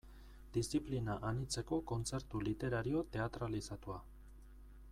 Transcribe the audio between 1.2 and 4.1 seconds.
anitzeko kontzertu literario teatralizatua.